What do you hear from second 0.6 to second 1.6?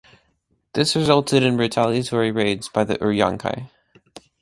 This resulted in